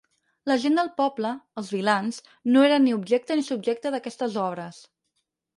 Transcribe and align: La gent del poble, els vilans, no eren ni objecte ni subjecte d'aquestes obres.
La 0.51 0.55
gent 0.61 0.79
del 0.79 0.87
poble, 1.01 1.33
els 1.61 1.69
vilans, 1.75 2.19
no 2.55 2.65
eren 2.71 2.87
ni 2.87 2.97
objecte 2.97 3.39
ni 3.41 3.47
subjecte 3.51 3.93
d'aquestes 3.97 4.43
obres. 4.49 4.85